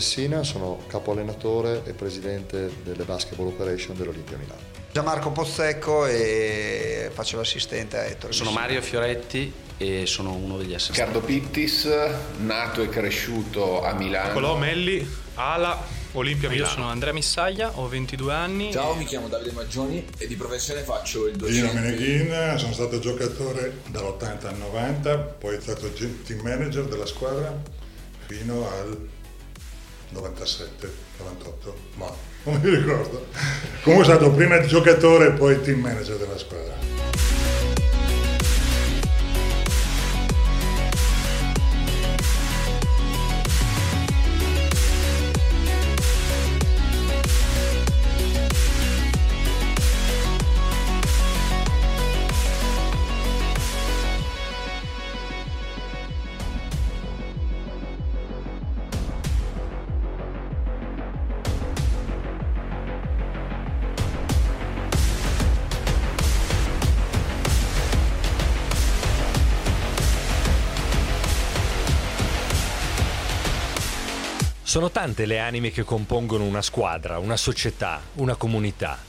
[0.00, 4.58] Messina, sono capo allenatore e presidente delle Basketball Operation dell'Olimpia Milano.
[4.90, 8.32] Gianmarco Pozzecco e faccio l'assistente a Ettore.
[8.32, 8.66] Sono Messina.
[8.66, 11.00] Mario Fioretti e sono uno degli assistenti.
[11.02, 11.88] Riccardo Pittis,
[12.38, 14.28] nato e cresciuto a Milano.
[14.28, 15.78] Nicolò Melli, Ala,
[16.12, 16.72] Olimpia Io Milano.
[16.72, 18.72] sono Andrea Missaglia, ho 22 anni.
[18.72, 21.78] Ciao, mi chiamo Davide Maggioni e di professione faccio il Dino docente.
[21.78, 27.54] Meneghin, sono stato giocatore dall'80 al 90, poi stato ge- team manager della squadra
[28.26, 29.18] fino al
[30.10, 32.12] 97, 98, ma
[32.44, 33.26] non mi ricordo.
[33.82, 36.74] Comunque sono stato prima giocatore e poi team manager della squadra.
[74.70, 79.00] Sono tante le anime che compongono una squadra, una società, una comunità.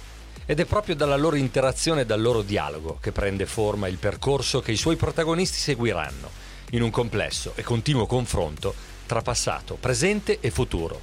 [0.47, 4.59] Ed è proprio dalla loro interazione e dal loro dialogo che prende forma il percorso
[4.59, 6.31] che i suoi protagonisti seguiranno,
[6.71, 8.73] in un complesso e continuo confronto
[9.05, 10.99] tra passato, presente e futuro.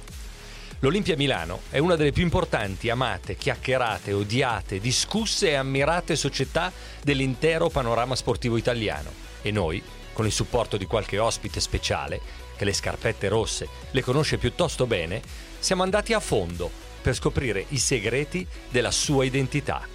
[0.79, 6.69] L'Olimpia Milano è una delle più importanti, amate, chiacchierate, odiate, discusse e ammirate società
[7.01, 9.09] dell'intero panorama sportivo italiano.
[9.41, 9.81] E noi,
[10.11, 15.21] con il supporto di qualche ospite speciale, che le scarpette rosse le conosce piuttosto bene,
[15.59, 16.69] siamo andati a fondo
[17.01, 19.87] per scoprire i segreti della sua identità.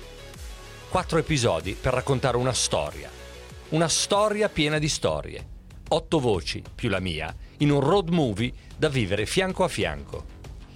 [0.88, 3.10] Quattro episodi per raccontare una storia.
[3.70, 5.46] Una storia piena di storie.
[5.88, 10.24] Otto voci, più la mia, in un road movie da vivere fianco a fianco.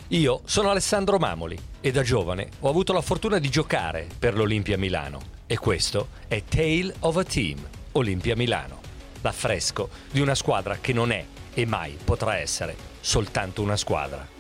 [0.09, 4.77] Io sono Alessandro Mamoli e da giovane ho avuto la fortuna di giocare per l'Olimpia
[4.77, 5.37] Milano.
[5.47, 8.81] E questo è Tale of a Team, Olimpia Milano.
[9.23, 14.37] L'affresco di una squadra che non è e mai potrà essere soltanto una squadra.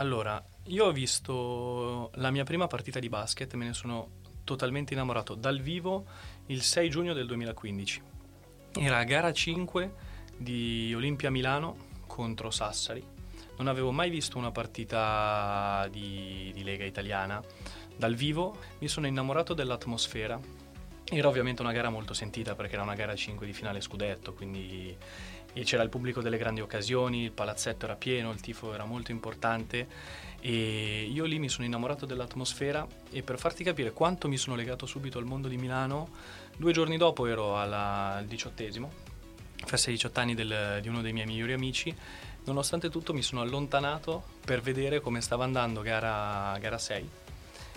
[0.00, 4.08] Allora, io ho visto la mia prima partita di basket, me ne sono
[4.44, 6.04] totalmente innamorato dal vivo
[6.46, 8.02] il 6 giugno del 2015.
[8.78, 9.94] Era gara 5
[10.36, 13.04] di Olimpia Milano contro Sassari.
[13.56, 17.42] Non avevo mai visto una partita di, di Lega italiana
[17.96, 20.40] dal vivo, mi sono innamorato dell'atmosfera.
[21.04, 24.96] Era ovviamente una gara molto sentita perché era una gara 5 di finale scudetto, quindi
[25.64, 29.86] c'era il pubblico delle grandi occasioni, il palazzetto era pieno, il tifo era molto importante
[30.40, 34.86] e io lì mi sono innamorato dell'atmosfera e per farti capire quanto mi sono legato
[34.86, 36.08] subito al mondo di Milano,
[36.56, 38.90] due giorni dopo ero alla- al diciottesimo,
[39.64, 41.94] festa ai 18 anni del- di uno dei miei migliori amici,
[42.44, 47.08] nonostante tutto mi sono allontanato per vedere come stava andando gara, gara 6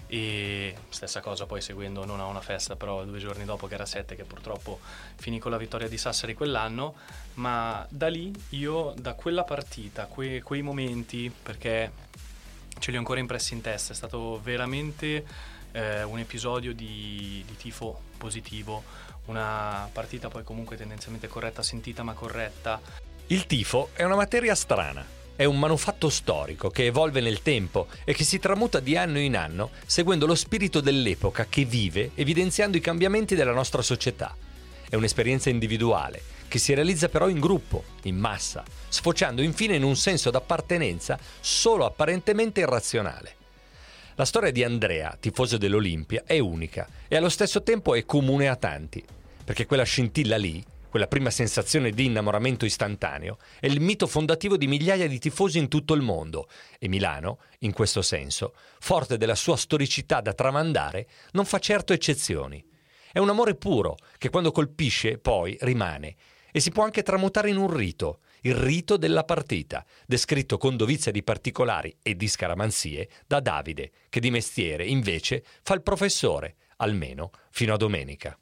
[0.08, 4.16] e stessa cosa poi seguendo non a una festa però due giorni dopo gara 7
[4.16, 4.80] che purtroppo
[5.16, 6.94] finì con la vittoria di Sassari quell'anno.
[7.36, 11.92] Ma da lì io da quella partita que- quei momenti perché
[12.80, 15.26] ce li ho ancora impressi in testa è stato veramente
[15.72, 18.84] eh, un episodio di, di tifo positivo
[19.26, 22.82] una partita poi comunque tendenzialmente corretta sentita ma corretta
[23.28, 25.22] Il tifo è una materia strana.
[25.36, 29.36] È un manufatto storico che evolve nel tempo e che si tramuta di anno in
[29.36, 34.36] anno seguendo lo spirito dell'epoca che vive, evidenziando i cambiamenti della nostra società.
[34.88, 36.22] È un'esperienza individuale
[36.54, 41.84] che si realizza però in gruppo, in massa, sfociando infine in un senso d'appartenenza solo
[41.84, 43.36] apparentemente irrazionale.
[44.14, 48.56] La storia di Andrea, tifoso dell'Olimpia, è unica e allo stesso tempo è comune a
[48.56, 49.04] tanti,
[49.44, 54.68] perché quella scintilla lì, quella prima sensazione di innamoramento istantaneo, è il mito fondativo di
[54.68, 56.48] migliaia di tifosi in tutto il mondo
[56.78, 62.64] e Milano, in questo senso, forte della sua storicità da tramandare, non fa certo eccezioni.
[63.12, 66.16] È un amore puro che quando colpisce poi rimane
[66.56, 71.12] e si può anche tramutare in un rito, il rito della partita, descritto con dovizia
[71.12, 77.32] di particolari e di scaramanzie da Davide, che di mestiere invece fa il professore, almeno
[77.50, 78.38] fino a domenica.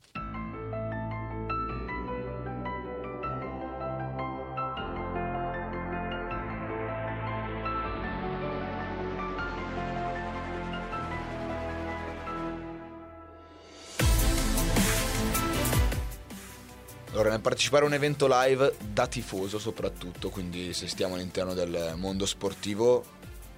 [17.42, 23.04] Partecipare a un evento live da tifoso soprattutto, quindi se stiamo all'interno del mondo sportivo,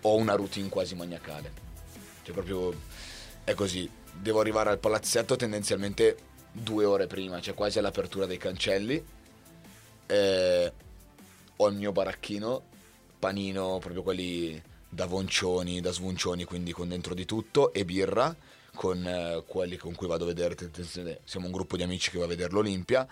[0.01, 1.51] ho una routine quasi maniacale.
[2.23, 2.73] Cioè proprio
[3.43, 3.89] è così.
[4.15, 6.17] Devo arrivare al palazzetto tendenzialmente
[6.51, 9.03] due ore prima, cioè quasi all'apertura dei cancelli.
[10.05, 10.73] Eh,
[11.55, 12.61] ho il mio baracchino,
[13.19, 18.35] panino, proprio quelli da voncioni, da svuncioni, quindi con dentro di tutto, e birra
[18.75, 20.55] con eh, quelli con cui vado a vedere,
[21.23, 23.07] siamo un gruppo di amici che va a vedere l'Olimpia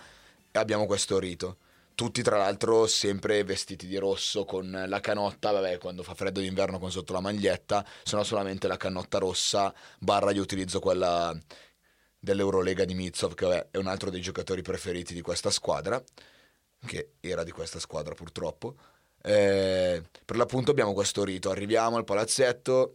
[0.54, 1.58] abbiamo questo rito.
[1.94, 6.80] Tutti tra l'altro sempre vestiti di rosso con la canotta, vabbè quando fa freddo d'inverno
[6.80, 11.38] con sotto la maglietta, sono solamente la canotta rossa, barra io utilizzo quella
[12.18, 16.02] dell'Eurolega di Mitsov, che vabbè, è un altro dei giocatori preferiti di questa squadra,
[16.86, 18.76] che era di questa squadra purtroppo.
[19.24, 22.94] Eh, per l'appunto abbiamo questo rito, arriviamo al palazzetto,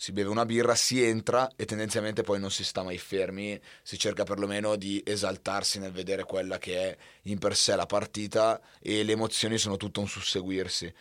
[0.00, 3.98] si beve una birra, si entra e tendenzialmente poi non si sta mai fermi, si
[3.98, 9.02] cerca perlomeno di esaltarsi nel vedere quella che è in per sé la partita e
[9.02, 10.94] le emozioni sono tutto un susseguirsi.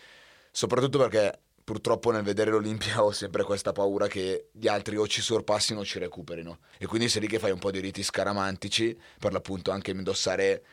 [0.50, 5.22] Soprattutto perché purtroppo nel vedere l'Olimpia ho sempre questa paura che gli altri o ci
[5.22, 6.62] sorpassino o ci recuperino.
[6.80, 10.64] E quindi sei lì che fai un po' di riti scaramantici, per l'appunto anche indossare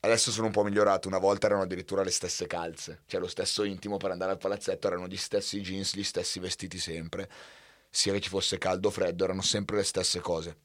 [0.00, 3.64] Adesso sono un po' migliorato, una volta erano addirittura le stesse calze, cioè lo stesso
[3.64, 7.28] intimo per andare al palazzetto erano gli stessi jeans, gli stessi vestiti sempre,
[7.90, 10.56] sia che ci fosse caldo o freddo, erano sempre le stesse cose.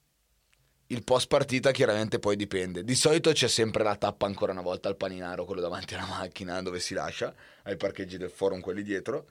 [0.88, 2.84] Il post partita chiaramente poi dipende.
[2.84, 6.62] Di solito c'è sempre la tappa ancora una volta al paninaro, quello davanti alla macchina
[6.62, 7.34] dove si lascia,
[7.64, 9.28] ai parcheggi del forum quelli dietro,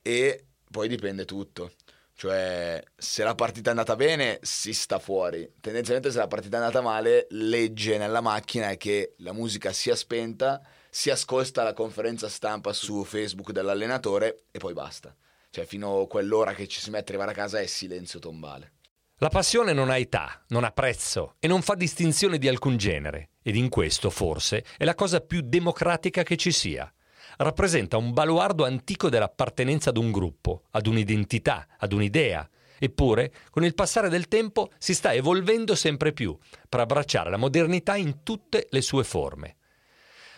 [0.00, 1.72] e poi dipende tutto.
[2.16, 5.54] Cioè, se la partita è andata bene, si sta fuori.
[5.60, 10.62] Tendenzialmente, se la partita è andata male, legge nella macchina che la musica sia spenta,
[10.88, 15.14] si ascolta la conferenza stampa su Facebook dell'allenatore e poi basta.
[15.50, 18.72] Cioè, fino a quell'ora che ci si mette a arrivare a casa è silenzio tombale.
[19.18, 23.30] La passione non ha età, non ha prezzo e non fa distinzione di alcun genere.
[23.42, 26.92] Ed in questo, forse, è la cosa più democratica che ci sia
[27.38, 32.48] rappresenta un baluardo antico dell'appartenenza ad un gruppo, ad un'identità, ad un'idea.
[32.78, 36.36] Eppure, con il passare del tempo si sta evolvendo sempre più
[36.68, 39.56] per abbracciare la modernità in tutte le sue forme.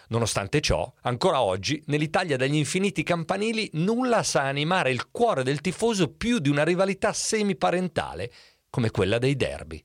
[0.08, 6.12] Nonostante ciò, ancora oggi, nell'Italia degli infiniti campanili, nulla sa animare il cuore del tifoso
[6.12, 8.30] più di una rivalità semiparentale
[8.70, 9.82] come quella dei derby.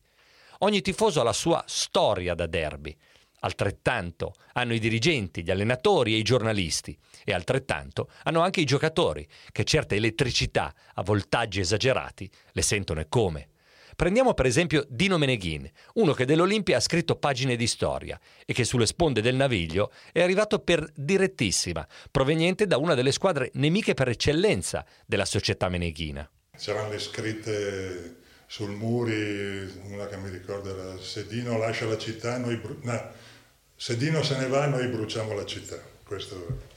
[0.59, 2.95] Ogni tifoso ha la sua storia da derby,
[3.43, 9.27] Altrettanto hanno i dirigenti, gli allenatori e i giornalisti e altrettanto hanno anche i giocatori
[9.51, 13.47] che certe elettricità a voltaggi esagerati le sentono e come.
[13.95, 18.63] Prendiamo per esempio Dino Meneghin, uno che dell'Olimpia ha scritto pagine di storia e che
[18.63, 24.07] sulle sponde del Naviglio è arrivato per direttissima, proveniente da una delle squadre nemiche per
[24.07, 26.29] eccellenza della società meneghina.
[26.55, 32.37] C'erano le scritte sul muri, una che mi ricorda era se Dino lascia la città,
[32.37, 32.61] noi...
[32.83, 33.29] No
[33.81, 35.81] se Dino se ne va noi bruciamo la città.
[36.05, 36.69] Questo...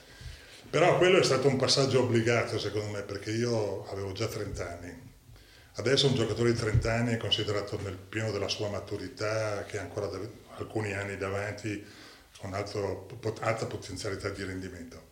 [0.71, 5.13] Però quello è stato un passaggio obbligato secondo me perché io avevo già 30 anni.
[5.75, 9.83] Adesso un giocatore di 30 anni è considerato nel pieno della sua maturità, che ha
[9.83, 10.09] ancora
[10.57, 11.85] alcuni anni davanti,
[12.39, 13.07] con alto,
[13.41, 15.11] alta potenzialità di rendimento.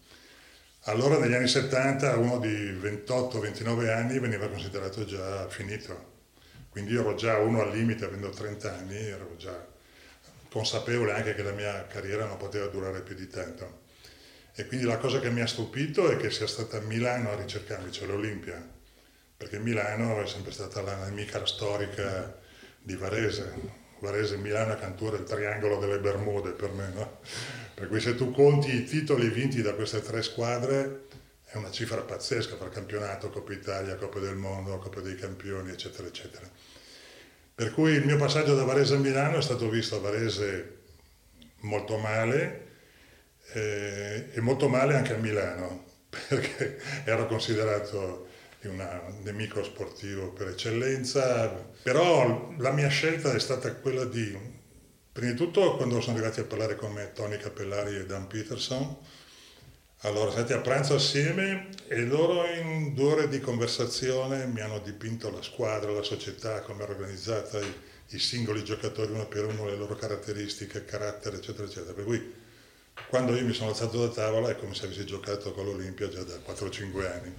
[0.84, 6.10] Allora negli anni 70 uno di 28-29 anni veniva considerato già finito.
[6.70, 9.71] Quindi io ero già uno al limite, avendo 30 anni, ero già
[10.52, 13.80] consapevole anche che la mia carriera non poteva durare più di tanto.
[14.54, 17.90] E quindi la cosa che mi ha stupito è che sia stata Milano a ricercarmi,
[17.90, 18.62] cioè l'Olimpia,
[19.34, 22.38] perché Milano è sempre stata la nemica storica
[22.78, 23.80] di Varese.
[24.00, 27.20] Varese e Milano è cantura il triangolo delle Bermude per me, no?
[27.74, 31.06] Per cui se tu conti i titoli vinti da queste tre squadre
[31.44, 36.06] è una cifra pazzesca per campionato, Coppa Italia, Coppa del Mondo, Coppa dei Campioni, eccetera,
[36.06, 36.46] eccetera.
[37.54, 40.80] Per cui il mio passaggio da Varese a Milano è stato visto a Varese
[41.60, 42.68] molto male
[43.52, 45.84] eh, e molto male anche a Milano
[46.28, 48.28] perché ero considerato
[48.68, 51.48] un nemico sportivo per eccellenza,
[51.82, 54.38] però la mia scelta è stata quella di,
[55.10, 58.96] prima di tutto quando sono arrivati a parlare con me Tony Cappellari e Dan Peterson,
[60.04, 65.30] allora siamo a pranzo assieme e loro in due ore di conversazione mi hanno dipinto
[65.30, 67.74] la squadra, la società, come era organizzata, i,
[68.08, 71.92] i singoli giocatori uno per uno, le loro caratteristiche, carattere, eccetera, eccetera.
[71.92, 72.34] Per cui
[73.08, 76.24] quando io mi sono alzato da tavola è come se avessi giocato con l'Olimpia già
[76.24, 77.34] da 4-5 anni.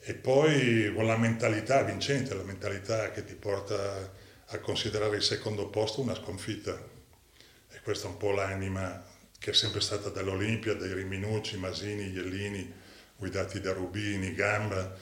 [0.00, 4.10] E poi con la mentalità vincente, la mentalità che ti porta
[4.46, 6.74] a considerare il secondo posto una sconfitta.
[7.70, 9.07] E questa è un po' l'anima
[9.38, 12.72] che è sempre stata dall'Olimpia, dai Riminucci, Masini, Iellini,
[13.16, 14.96] guidati da Rubini, Gamba.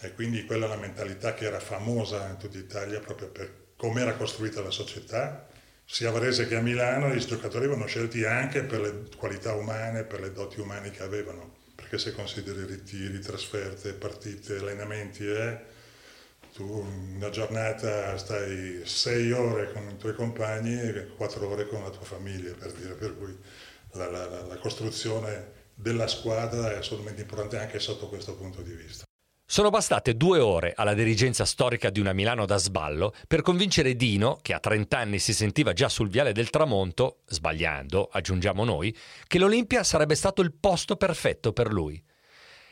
[0.00, 4.00] E quindi quella è la mentalità che era famosa in tutta Italia proprio per come
[4.00, 5.46] era costruita la società,
[5.84, 10.02] sia a Varese che a Milano i giocatori venivano scelti anche per le qualità umane,
[10.02, 15.58] per le doti umane che avevano, perché se consideri ritiri, trasferte, partite, allenamenti, eh,
[16.58, 16.84] tu
[17.14, 22.04] una giornata stai sei ore con i tuoi compagni e quattro ore con la tua
[22.04, 23.38] famiglia, per dire, per cui
[23.92, 29.04] la, la, la costruzione della squadra è assolutamente importante anche sotto questo punto di vista.
[29.50, 34.40] Sono bastate due ore alla dirigenza storica di una Milano da sballo per convincere Dino,
[34.42, 38.94] che a 30 anni si sentiva già sul viale del tramonto, sbagliando, aggiungiamo noi,
[39.28, 42.02] che l'Olimpia sarebbe stato il posto perfetto per lui.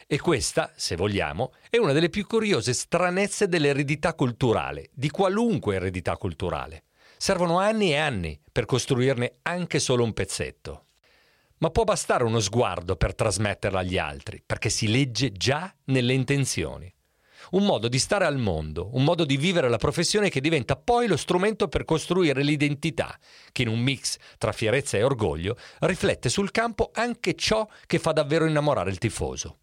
[0.07, 6.17] E questa, se vogliamo, è una delle più curiose stranezze dell'eredità culturale, di qualunque eredità
[6.17, 6.85] culturale.
[7.17, 10.87] Servono anni e anni per costruirne anche solo un pezzetto
[11.59, 16.93] ma può bastare uno sguardo per trasmetterla agli altri, perché si legge già nelle intenzioni.
[17.53, 21.07] Un modo di stare al mondo, un modo di vivere la professione che diventa poi
[21.07, 23.17] lo strumento per costruire l'identità,
[23.53, 28.13] che in un mix tra fierezza e orgoglio riflette sul campo anche ciò che fa
[28.13, 29.61] davvero innamorare il tifoso.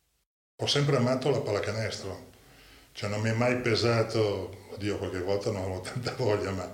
[0.64, 2.32] Ho sempre amato la pallacanestro,
[2.94, 6.72] cioè non mi è mai pesato, oddio qualche volta non avevo tanta voglia, ma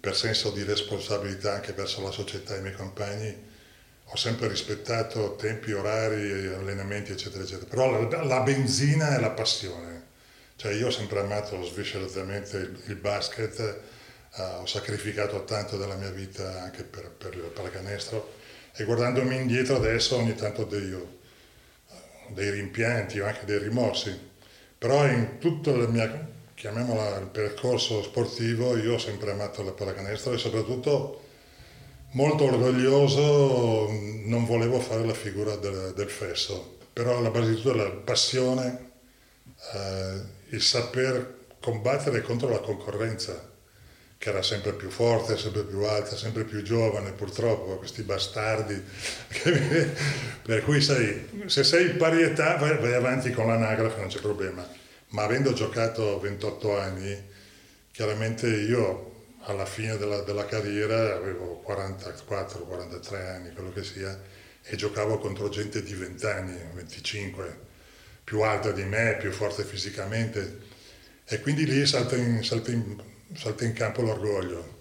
[0.00, 3.50] per senso di responsabilità anche verso la società e i miei compagni
[4.04, 7.66] ho sempre rispettato tempi, orari, allenamenti, eccetera, eccetera.
[7.70, 10.02] Però la, la benzina è la passione.
[10.56, 13.80] Cioè io ho sempre amato svisceratamente il, il basket,
[14.34, 18.34] uh, ho sacrificato tanto della mia vita anche per, per il pallacanestro
[18.74, 21.20] e guardandomi indietro adesso ogni tanto dei,
[22.28, 24.30] dei rimpianti o anche dei rimorsi.
[24.78, 30.32] Però in tutto il mio, chiamiamola il percorso sportivo, io ho sempre amato la pallacanestro
[30.32, 31.20] e soprattutto
[32.12, 33.88] molto orgoglioso,
[34.24, 38.90] non volevo fare la figura del, del fesso, però alla base di tutto la passione,
[39.74, 43.51] eh, il saper combattere contro la concorrenza,
[44.22, 48.80] che era sempre più forte, sempre più alta, sempre più giovane, purtroppo, questi bastardi.
[50.46, 54.20] per cui sai, se sei in pari età vai, vai avanti con l'anagrafe, non c'è
[54.20, 54.64] problema.
[55.08, 57.20] Ma avendo giocato 28 anni,
[57.90, 64.16] chiaramente io alla fine della, della carriera avevo 44-43 anni, quello che sia,
[64.62, 67.58] e giocavo contro gente di 20 anni, 25,
[68.22, 70.60] più alta di me, più forte fisicamente.
[71.26, 74.80] E quindi lì salta in, salta in, salta in campo l'orgoglio.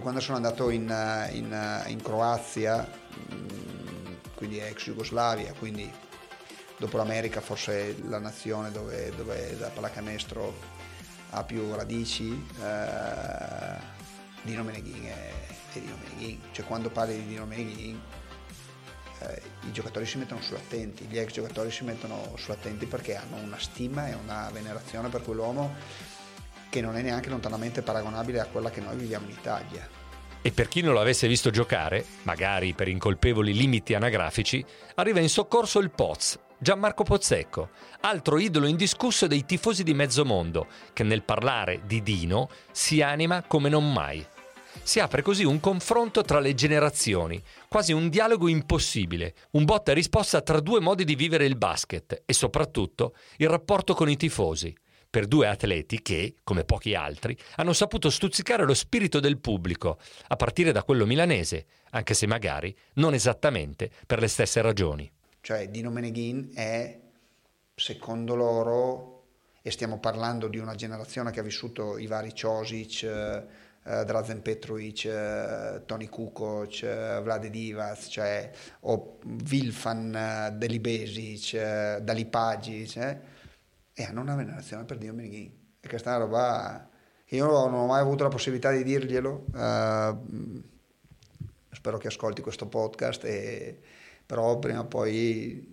[0.00, 2.84] quando sono andato in, in, in Croazia,
[3.32, 5.88] mm, quindi ex Jugoslavia, quindi
[6.76, 10.52] dopo l'America forse la nazione dove, dove la pallacanestro
[11.30, 13.98] ha più radici, eh,
[14.42, 15.32] Dino Meneghin è,
[15.72, 16.40] è Dino Meneghin.
[16.52, 18.00] Cioè quando parli di Dino Meneghin
[19.20, 23.58] eh, i giocatori si mettono sull'attenti, gli ex giocatori si mettono sull'attenti perché hanno una
[23.58, 25.74] stima e una venerazione per quell'uomo
[26.68, 29.88] che non è neanche lontanamente paragonabile a quella che noi viviamo in Italia.
[30.42, 35.28] E per chi non lo avesse visto giocare, magari per incolpevoli limiti anagrafici, arriva in
[35.28, 41.22] soccorso il Poz, Gianmarco Pozzecco, altro idolo indiscusso dei tifosi di mezzo mondo, che nel
[41.22, 44.22] parlare di Dino si anima come non mai.
[44.82, 49.94] Si apre così un confronto tra le generazioni, quasi un dialogo impossibile, un botta e
[49.94, 54.76] risposta tra due modi di vivere il basket e soprattutto il rapporto con i tifosi
[55.08, 59.98] per due atleti che, come pochi altri, hanno saputo stuzzicare lo spirito del pubblico,
[60.28, 65.10] a partire da quello milanese, anche se magari non esattamente per le stesse ragioni.
[65.40, 67.00] Cioè Dino Meneghin è,
[67.74, 69.24] secondo loro,
[69.62, 74.42] e stiamo parlando di una generazione che ha vissuto i vari Ciosic, eh, eh, Drazen
[74.42, 83.20] Petrovic, eh, Tony Kukoc, eh, Vlade Divas, cioè, o Vilfan eh, Delibesic, eh, Dalipagic, eh,
[83.94, 85.52] e hanno una venerazione per Dio Meneghin.
[85.80, 86.88] E questa è una roba...
[87.32, 90.14] Io non ho mai avuto la possibilità di dirglielo, eh,
[91.70, 93.80] spero che ascolti questo podcast, e,
[94.30, 95.66] però prima o poi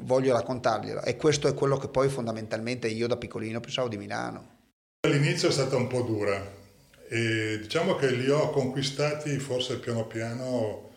[0.00, 1.02] voglio raccontarglielo.
[1.02, 4.58] E questo è quello che poi fondamentalmente io da piccolino pensavo di Milano.
[5.06, 6.54] All'inizio è stata un po' dura
[7.08, 10.90] e diciamo che li ho conquistati forse piano piano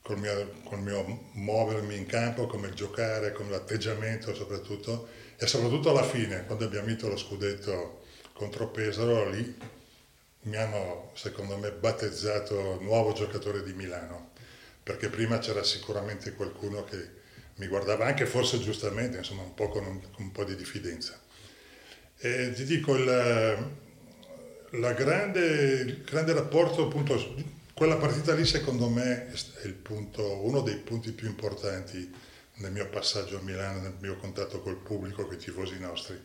[0.00, 6.04] col mio, col mio muovermi in campo, come giocare, con l'atteggiamento soprattutto e soprattutto alla
[6.04, 8.02] fine, quando abbiamo vinto lo scudetto
[8.32, 9.56] contro Pesaro, lì
[10.42, 14.30] mi hanno secondo me battezzato nuovo giocatore di Milano,
[14.88, 17.16] perché prima c'era sicuramente qualcuno che
[17.56, 21.20] mi guardava anche forse giustamente, insomma un po' con un, con un po' di diffidenza.
[22.16, 23.74] E ti dico, il,
[24.70, 25.40] grande,
[25.82, 27.22] il grande rapporto, appunto,
[27.74, 32.10] quella partita lì secondo me è punto, uno dei punti più importanti
[32.54, 36.18] nel mio passaggio a Milano, nel mio contatto col pubblico, con i tifosi nostri.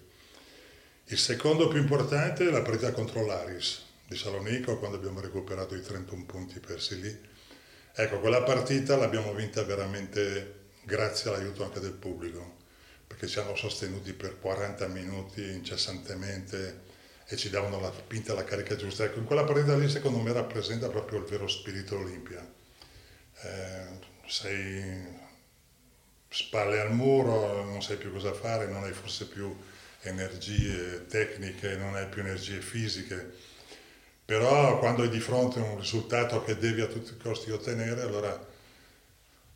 [1.08, 5.82] Il secondo più importante è la partita contro l'Aris di Salonico, quando abbiamo recuperato i
[5.82, 7.32] 31 punti persi lì.
[7.96, 12.56] Ecco, quella partita l'abbiamo vinta veramente grazie all'aiuto anche del pubblico,
[13.06, 16.82] perché ci hanno sostenuti per 40 minuti incessantemente
[17.28, 19.04] e ci davano la pinta, la carica giusta.
[19.04, 22.44] Ecco, in quella partita lì secondo me rappresenta proprio il vero spirito Olimpia.
[23.44, 23.86] Eh,
[24.26, 25.22] sei
[26.30, 29.56] spalle al muro, non sai più cosa fare, non hai forse più
[30.02, 33.34] energie tecniche, non hai più energie fisiche,
[34.25, 38.51] però quando hai di fronte un risultato che devi a tutti i costi ottenere, allora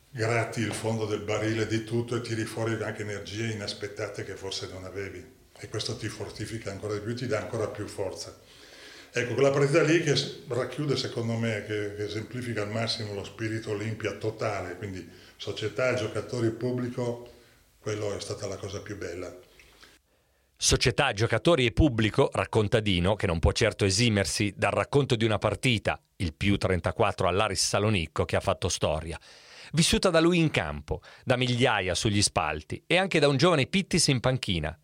[0.10, 4.68] gratti il fondo del barile di tutto e tiri fuori anche energie inaspettate che forse
[4.72, 8.38] non avevi e questo ti fortifica ancora di più, ti dà ancora più forza.
[9.12, 10.14] Ecco, quella partita lì che
[10.48, 15.08] racchiude secondo me, che, che esemplifica al massimo lo spirito Olimpia totale, quindi
[15.38, 17.32] società, giocatori, pubblico,
[17.80, 19.46] quello è stata la cosa più bella.
[20.60, 25.38] Società, giocatori e pubblico, racconta Dino, che non può certo esimersi dal racconto di una
[25.38, 29.20] partita, il più 34 all'Aris Salonicco, che ha fatto storia.
[29.74, 34.08] Vissuta da lui in campo, da migliaia sugli spalti e anche da un giovane Pittis
[34.08, 34.76] in panchina.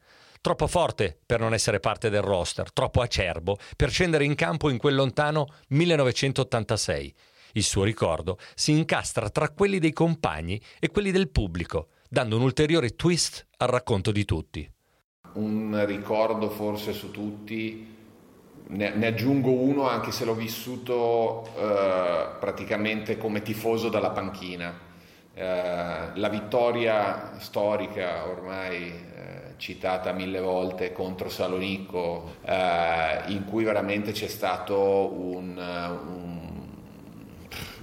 [0.42, 4.78] Troppo forte per non essere parte del roster, troppo acerbo per scendere in campo in
[4.78, 7.16] quel lontano 1986.
[7.54, 12.44] Il suo ricordo si incastra tra quelli dei compagni e quelli del pubblico, dando un
[12.44, 14.72] ulteriore twist al racconto di tutti.
[15.34, 17.96] Un ricordo forse su tutti,
[18.68, 24.92] ne, ne aggiungo uno anche se l'ho vissuto eh, praticamente come tifoso dalla panchina.
[25.34, 25.44] Eh,
[26.14, 29.12] la vittoria storica ormai
[29.64, 36.40] citata mille volte contro Salonicco, eh, in cui veramente c'è stato un, un,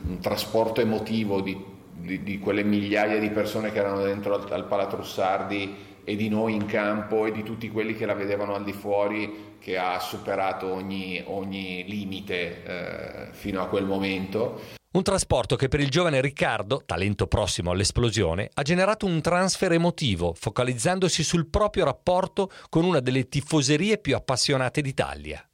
[0.06, 1.58] un trasporto emotivo di,
[1.94, 6.54] di, di, quelle migliaia di persone che erano dentro al, al Palatrussardi e di noi
[6.54, 10.72] in campo e di tutti quelli che la vedevano al di fuori che ha superato
[10.72, 14.78] ogni, ogni limite eh, fino a quel momento.
[14.92, 20.34] Un trasporto che per il giovane Riccardo, talento prossimo all'esplosione, ha generato un transfer emotivo,
[20.34, 25.44] focalizzandosi sul proprio rapporto con una delle tifoserie più appassionate d'Italia.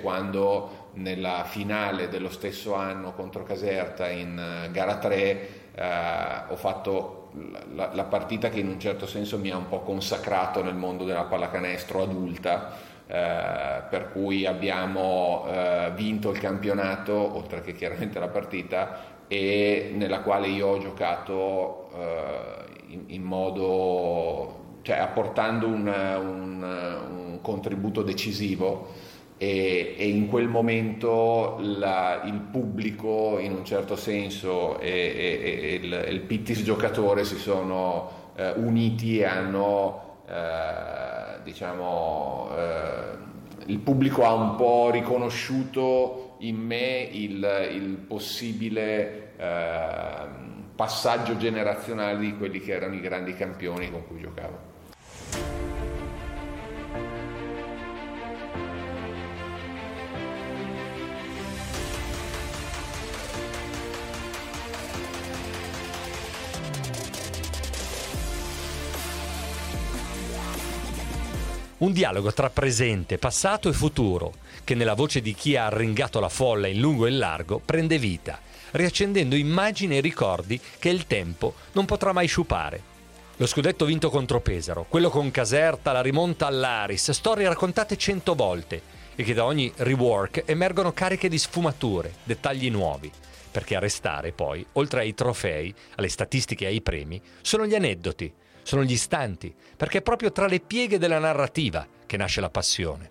[0.00, 7.17] Quando nella finale dello stesso anno contro Caserta in eh, gara 3 eh, ho fatto
[7.74, 11.04] la, la partita che in un certo senso mi ha un po' consacrato nel mondo
[11.04, 12.72] della pallacanestro adulta,
[13.06, 20.20] eh, per cui abbiamo eh, vinto il campionato, oltre che chiaramente la partita, e nella
[20.20, 29.06] quale io ho giocato eh, in, in, modo, cioè apportando un, un, un contributo decisivo.
[29.40, 36.06] E, e, in quel momento la, il pubblico in un certo senso e, e, il,
[36.10, 43.16] il Pittis giocatore si sono eh, uniti e hanno eh, diciamo, eh,
[43.66, 50.26] il pubblico ha un po' riconosciuto in me il, il possibile eh,
[50.76, 54.67] passaggio generazionale di quelli che erano i grandi campioni con cui giocavo.
[71.78, 74.32] Un dialogo tra presente, passato e futuro,
[74.64, 77.98] che nella voce di chi ha arringato la folla in lungo e in largo prende
[77.98, 78.40] vita,
[78.72, 82.82] riaccendendo immagini e ricordi che il tempo non potrà mai sciupare.
[83.36, 88.82] Lo scudetto vinto contro Pesaro, quello con Caserta, la rimonta all'Aris, storie raccontate cento volte,
[89.14, 93.08] e che da ogni rework emergono cariche di sfumature, dettagli nuovi,
[93.52, 98.32] perché a restare poi, oltre ai trofei, alle statistiche e ai premi, sono gli aneddoti,
[98.68, 103.10] sono gli istanti, perché è proprio tra le pieghe della narrativa che nasce la passione.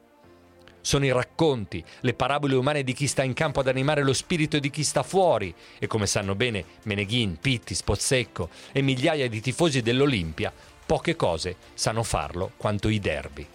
[0.81, 4.59] Sono i racconti, le parabole umane di chi sta in campo ad animare lo spirito
[4.59, 9.81] di chi sta fuori e come sanno bene Meneghin, Pitti, Spozzecco e migliaia di tifosi
[9.81, 10.53] dell'Olimpia,
[10.85, 13.47] poche cose sanno farlo quanto i derby.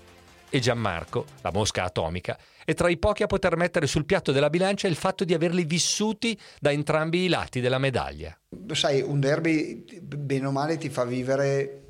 [0.51, 4.51] E Gianmarco, la mosca atomica, è tra i pochi a poter mettere sul piatto della
[4.51, 8.37] bilancia il fatto di averli vissuti da entrambi i lati della medaglia.
[8.73, 11.82] Sai, un derby bene o male ti fa vivere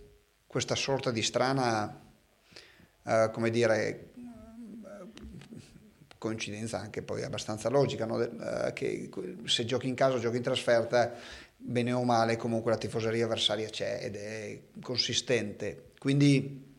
[0.52, 1.98] questa sorta di strana,
[3.04, 4.10] uh, come dire,
[6.18, 8.16] coincidenza anche poi abbastanza logica, no?
[8.16, 9.08] uh, che
[9.46, 11.14] se giochi in casa o giochi in trasferta,
[11.56, 15.92] bene o male comunque la tifoseria avversaria c'è ed è consistente.
[15.98, 16.76] Quindi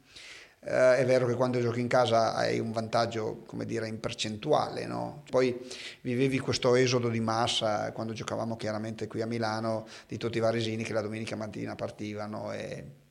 [0.60, 4.86] uh, è vero che quando giochi in casa hai un vantaggio, come dire, in percentuale,
[4.86, 5.24] no?
[5.32, 5.60] Poi
[6.02, 10.84] vivevi questo esodo di massa quando giocavamo chiaramente qui a Milano di tutti i varesini
[10.84, 13.02] che la domenica mattina partivano e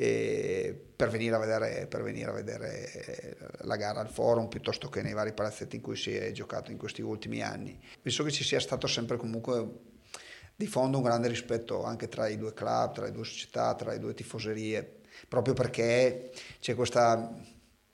[0.00, 5.12] per venire, vedere, per, venire a vedere, eh, la gara al forum piuttosto che nei
[5.12, 7.78] vari palazzetti in cui si è giocato in questi ultimi anni.
[8.00, 9.68] Penso che ci sia stato sempre comunque
[10.56, 13.90] di fondo un grande rispetto anche tra i due club, tra le due società, tra
[13.90, 17.34] le due tifoserie, proprio perché c'è questa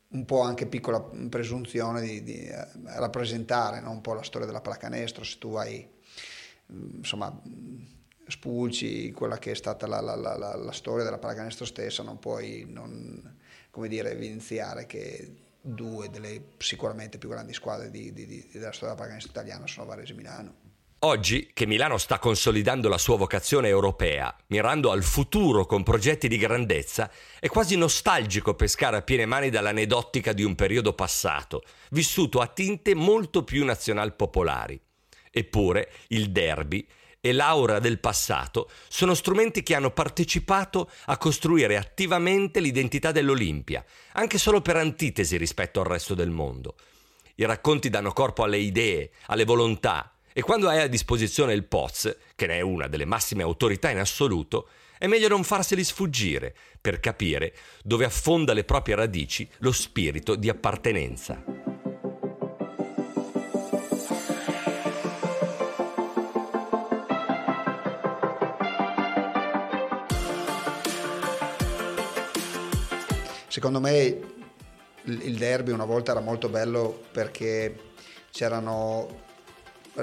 [0.09, 3.91] un po' anche piccola presunzione di, di eh, rappresentare no?
[3.91, 5.89] un po' la storia della pallacanestro, se tu hai
[6.69, 7.37] insomma
[8.27, 12.67] spulci quella che è stata la, la, la, la storia della pallacanestro stessa, non puoi
[12.69, 13.37] non,
[13.87, 18.95] dire, evidenziare che due delle sicuramente più grandi squadre di, di, di, della storia della
[18.95, 20.55] pallacanestro italiana sono Varese e Milano.
[21.01, 26.39] Oggi che Milano sta consolidando la sua vocazione europea, mirando al futuro con progetti di
[26.39, 32.47] grandezza, è quasi nostalgico pescare a piene mani dall'anedottica di un periodo passato, vissuto a
[32.47, 34.81] tinte molto più nazional popolari.
[35.31, 36.89] Eppure il derby
[37.29, 44.39] e l'aura del passato sono strumenti che hanno partecipato a costruire attivamente l'identità dell'Olimpia, anche
[44.39, 46.77] solo per antitesi rispetto al resto del mondo.
[47.37, 52.17] I racconti danno corpo alle idee, alle volontà, e quando hai a disposizione il Poz,
[52.35, 57.01] che ne è una delle massime autorità in assoluto, è meglio non farseli sfuggire per
[57.01, 61.76] capire dove affonda le proprie radici lo spirito di appartenenza.
[73.57, 74.21] Secondo me
[75.05, 77.93] il derby una volta era molto bello perché
[78.31, 79.23] c'erano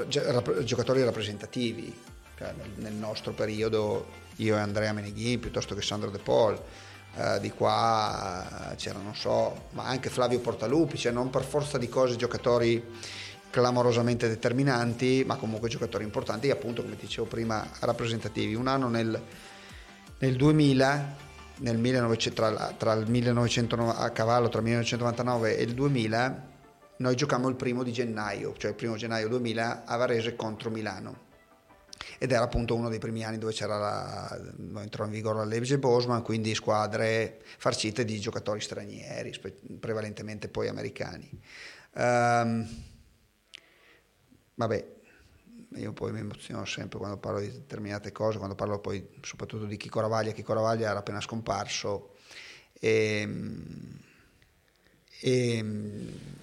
[0.08, 1.96] giocatori rappresentativi,
[2.36, 6.60] cioè nel nostro periodo io e Andrea Meneghin piuttosto che Sandro De Paul,
[7.16, 11.88] eh, di qua c'era non so, ma anche Flavio Portalupi, cioè non per forza di
[11.88, 12.84] cose giocatori
[13.52, 18.56] clamorosamente determinanti, ma comunque giocatori importanti appunto come dicevo prima rappresentativi.
[18.56, 19.22] Un anno nel,
[20.18, 25.74] nel 2000 nel 1900, tra, tra, il 1900 a cavallo tra il 1999 e il
[25.74, 26.52] 2000
[26.96, 31.32] noi giocammo il primo di gennaio, cioè il primo gennaio 2000 a Varese contro Milano.
[32.18, 34.40] Ed era appunto uno dei primi anni dove c'era la,
[34.82, 39.34] entrò in vigore la legge Bosman, quindi squadre farcite di giocatori stranieri,
[39.80, 41.30] prevalentemente poi americani.
[41.96, 42.68] Um,
[44.56, 44.86] vabbè,
[45.76, 49.78] io poi mi emoziono sempre quando parlo di determinate cose, quando parlo poi soprattutto di
[49.78, 52.16] Chico Ravaglia, Chico Ravaglia era appena scomparso
[52.74, 53.28] e,
[55.22, 55.66] e,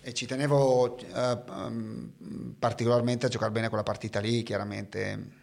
[0.01, 5.39] e ci tenevo uh, particolarmente a giocare bene quella partita lì, chiaramente.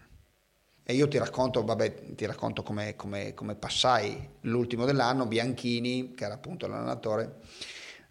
[0.89, 6.23] E io ti racconto, vabbè, ti racconto come, come, come passai l'ultimo dell'anno, Bianchini, che
[6.23, 7.41] era appunto l'allenatore,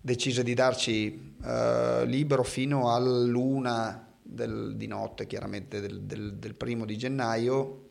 [0.00, 6.84] decise di darci uh, libero fino all'una del, di notte, chiaramente del, del, del, primo
[6.84, 7.90] di gennaio,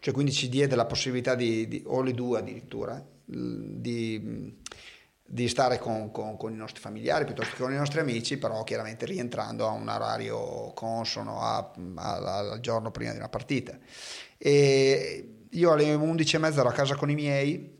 [0.00, 4.56] cioè quindi ci diede la possibilità di, di o le due addirittura, di,
[5.22, 8.62] di stare con, con, con, i nostri familiari piuttosto che con i nostri amici, però
[8.64, 13.78] chiaramente rientrando a un orario consono a, a, al giorno prima di una partita.
[14.36, 17.78] E io alle 11.30 ero a casa con i miei,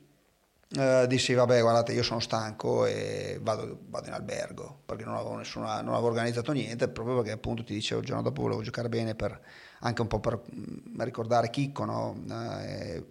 [0.73, 5.35] Uh, dissi vabbè guardate io sono stanco e vado, vado in albergo perché non avevo,
[5.35, 8.89] nessuna, non avevo, organizzato niente proprio perché appunto ti dicevo il giorno dopo volevo giocare
[8.89, 9.41] bene per,
[9.81, 12.23] anche un po' per mm, ricordare Chicco no?
[12.25, 13.05] uh,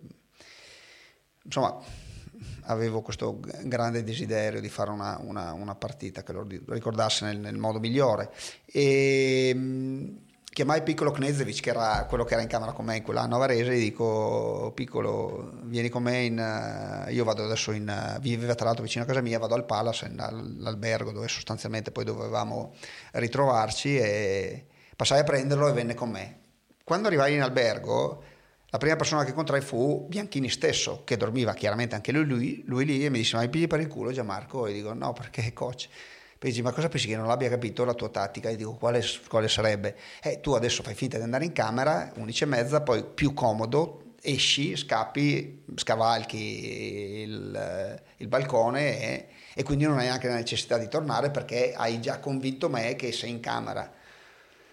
[1.44, 1.78] insomma
[2.62, 7.58] avevo questo grande desiderio di fare una, una, una partita che lo ricordasse nel, nel
[7.58, 8.32] modo migliore
[8.66, 10.16] e, mm,
[10.52, 13.40] chiamai Piccolo Knezevic, che era quello che era in camera con me in quell'anno a
[13.40, 18.56] Varese, gli dico, Piccolo, vieni con me, in, eh, io vado adesso in, eh, viveva
[18.56, 22.74] tra l'altro vicino a casa mia, vado al Palace, in, all'albergo dove sostanzialmente poi dovevamo
[23.12, 26.40] ritrovarci e passai a prenderlo e venne con me.
[26.84, 28.24] Quando arrivai in albergo,
[28.72, 32.86] la prima persona che incontrai fu Bianchini stesso, che dormiva chiaramente anche lui, lui, lui
[32.86, 34.68] lì, e mi disse, ma mi pigli per il culo Gianmarco?
[34.68, 35.88] E dico, no, perché coach.
[36.40, 38.48] Dici, ma cosa pensi che non abbia capito la tua tattica?
[38.48, 39.98] E dico, quale, quale sarebbe?
[40.24, 44.14] Eh, tu adesso fai finta di andare in camera, 11 e mezza, poi più comodo,
[44.22, 50.88] esci, scappi, scavalchi il, il balcone e, e, quindi non hai neanche la necessità di
[50.88, 53.92] tornare perché hai già convinto me che sei in camera.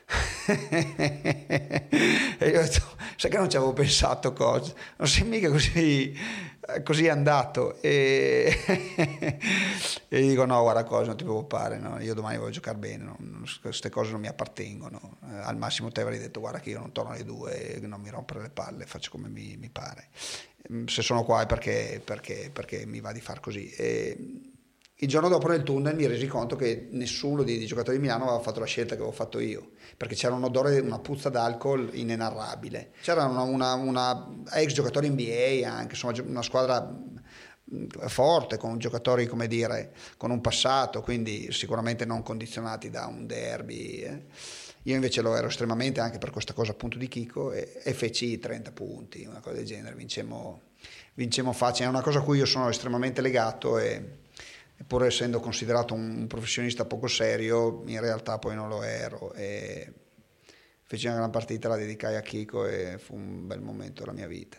[0.46, 6.14] e io ho detto, sai che non ci avevo pensato coach, non sei mica così
[6.82, 8.52] così andato e,
[10.08, 12.00] e dico no guarda cosa non ti preoccupare no?
[12.00, 13.16] io domani voglio giocare bene no?
[13.60, 16.92] queste cose non mi appartengono eh, al massimo te avrei detto guarda che io non
[16.92, 20.08] torno alle due non mi rompere le palle faccio come mi, mi pare
[20.72, 24.54] mm, se sono qua è perché, perché, perché mi va di far così e,
[25.00, 28.24] il giorno dopo nel tunnel mi resi conto che nessuno dei, dei, giocatori di Milano
[28.24, 31.90] aveva fatto la scelta che avevo fatto io, perché c'era un odore, una puzza d'alcol
[31.92, 32.92] inenarrabile.
[33.02, 39.26] C'era una, una, una ex giocatore NBA anche, insomma una squadra mm, forte, con giocatori
[39.26, 43.98] come dire, con un passato, quindi sicuramente non condizionati da un derby.
[43.98, 44.24] Eh.
[44.84, 48.38] Io invece lo ero estremamente anche per questa cosa appunto di Chico e, e feci
[48.38, 50.62] 30 punti, una cosa del genere, vincemmo,
[51.12, 54.24] vincemmo facile, è una cosa a cui io sono estremamente legato e
[54.84, 59.32] pur essendo considerato un professionista poco serio, in realtà poi non lo ero.
[59.32, 59.92] E
[60.82, 64.26] feci una gran partita, la dedicai a Chico e fu un bel momento della mia
[64.26, 64.58] vita.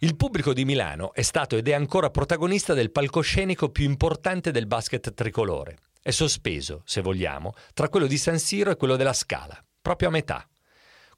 [0.00, 4.66] Il pubblico di Milano è stato ed è ancora protagonista del palcoscenico più importante del
[4.66, 5.76] basket tricolore.
[6.02, 10.10] È sospeso, se vogliamo, tra quello di San Siro e quello della Scala, proprio a
[10.10, 10.44] metà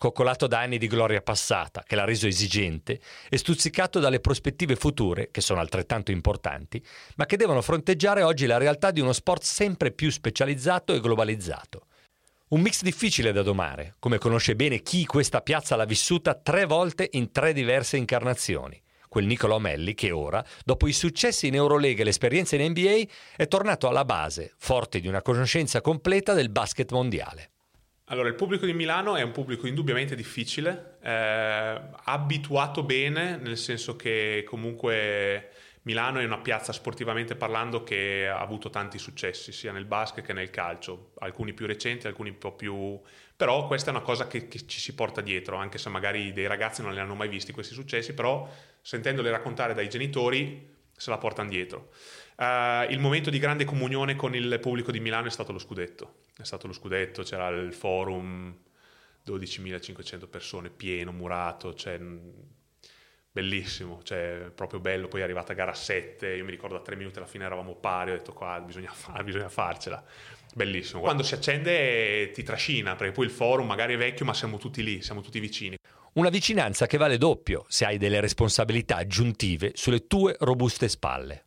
[0.04, 5.30] coccolato da anni di gloria passata, che l'ha reso esigente, e stuzzicato dalle prospettive future,
[5.30, 6.84] che sono altrettanto importanti,
[7.16, 11.86] ma che devono fronteggiare oggi la realtà di uno sport sempre più specializzato e globalizzato.
[12.48, 17.08] Un mix difficile da domare, come conosce bene chi questa piazza l'ha vissuta tre volte
[17.12, 18.78] in tre diverse incarnazioni.
[19.08, 23.04] Quel Nicolò Melli che ora, dopo i successi in Eurolega e l'esperienza in NBA,
[23.36, 27.53] è tornato alla base, forte di una conoscenza completa del basket mondiale.
[28.08, 33.96] Allora, il pubblico di Milano è un pubblico indubbiamente difficile, eh, abituato bene, nel senso
[33.96, 35.50] che comunque
[35.82, 40.34] Milano è una piazza sportivamente parlando che ha avuto tanti successi, sia nel basket che
[40.34, 43.00] nel calcio, alcuni più recenti, alcuni un po' più...
[43.34, 46.46] però questa è una cosa che, che ci si porta dietro, anche se magari dei
[46.46, 48.46] ragazzi non li hanno mai visti questi successi, però
[48.82, 51.88] sentendoli raccontare dai genitori se la portano dietro.
[52.36, 56.22] Uh, il momento di grande comunione con il pubblico di Milano è stato lo scudetto.
[56.36, 58.56] È stato lo scudetto, c'era il forum,
[59.26, 61.98] 12.500 persone, pieno, murato, cioè,
[63.30, 65.08] bellissimo, cioè, proprio bello.
[65.08, 68.10] Poi è arrivata gara 7, io mi ricordo a tre minuti alla fine eravamo pari,
[68.10, 70.02] ho detto qua bisogna, far, bisogna farcela.
[70.54, 71.00] Bellissimo.
[71.00, 74.82] Quando si accende ti trascina, perché poi il forum magari è vecchio, ma siamo tutti
[74.82, 75.76] lì, siamo tutti vicini.
[76.14, 81.46] Una vicinanza che vale doppio se hai delle responsabilità aggiuntive sulle tue robuste spalle.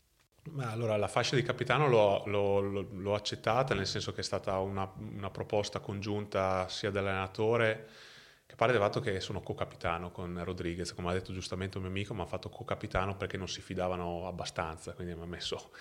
[0.51, 4.57] Ma allora la fascia di capitano l'ho, l'ho, l'ho, accettata, nel senso che è stata
[4.59, 7.87] una, una proposta congiunta sia dell'allenatore
[8.47, 11.91] che pare del fatto che sono co-capitano con Rodriguez, come ha detto giustamente un mio
[11.91, 15.71] amico, mi ha fatto co-capitano perché non si fidavano abbastanza, quindi mi ha messo...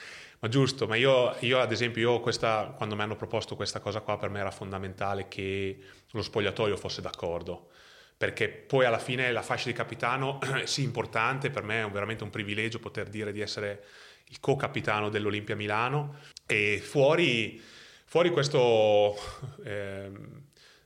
[0.41, 4.01] Ma giusto, ma io, io ad esempio, io questa, quando mi hanno proposto questa cosa
[4.01, 5.79] qua, per me era fondamentale che
[6.11, 7.69] lo spogliatoio fosse d'accordo.
[8.17, 12.31] Perché poi alla fine la fascia di capitano sì importante, per me è veramente un
[12.31, 13.85] privilegio poter dire di essere
[14.29, 17.61] il co-capitano dell'Olimpia Milano e fuori,
[18.05, 19.15] fuori questo,
[19.65, 20.11] eh,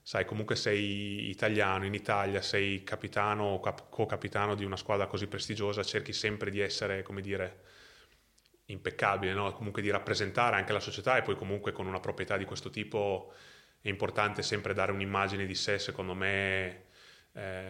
[0.03, 5.83] sai, comunque sei italiano, in Italia sei capitano o co-capitano di una squadra così prestigiosa,
[5.83, 7.63] cerchi sempre di essere, come dire,
[8.67, 9.53] impeccabile, no?
[9.53, 13.33] comunque di rappresentare anche la società e poi comunque con una proprietà di questo tipo
[13.81, 16.85] è importante sempre dare un'immagine di sé, secondo me,
[17.33, 17.70] eh,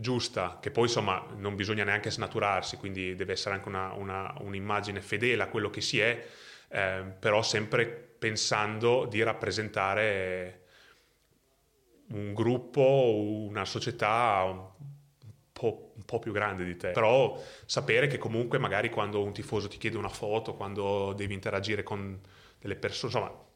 [0.00, 5.00] giusta, che poi insomma non bisogna neanche snaturarsi, quindi deve essere anche una, una, un'immagine
[5.00, 6.26] fedele a quello che si è,
[6.68, 10.64] eh, però sempre pensando di rappresentare
[12.08, 13.14] un gruppo,
[13.48, 14.68] una società un
[15.52, 16.90] po', un po' più grande di te.
[16.90, 21.82] Però sapere che comunque magari quando un tifoso ti chiede una foto, quando devi interagire
[21.82, 22.20] con
[22.58, 23.48] delle persone, insomma,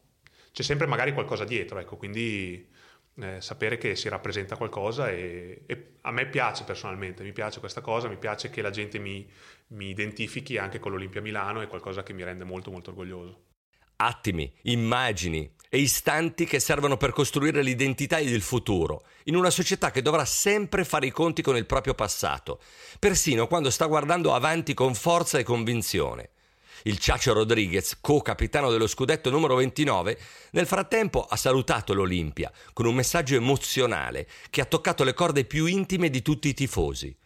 [0.52, 2.70] c'è sempre magari qualcosa dietro, ecco, quindi
[3.20, 7.80] eh, sapere che si rappresenta qualcosa e, e, a me piace personalmente, mi piace questa
[7.80, 9.28] cosa, mi piace che la gente mi,
[9.68, 13.42] mi identifichi anche con l'Olimpia Milano, è qualcosa che mi rende molto molto orgoglioso.
[13.96, 19.90] Attimi, immagini e istanti che servono per costruire l'identità ed il futuro, in una società
[19.90, 22.60] che dovrà sempre fare i conti con il proprio passato,
[23.00, 26.30] persino quando sta guardando avanti con forza e convinzione.
[26.86, 30.18] Il Ciacio Rodriguez, co-capitano dello scudetto numero 29,
[30.50, 35.64] nel frattempo ha salutato l'Olimpia con un messaggio emozionale che ha toccato le corde più
[35.64, 37.16] intime di tutti i tifosi.